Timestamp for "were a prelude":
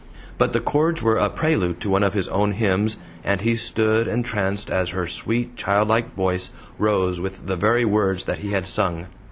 1.03-1.79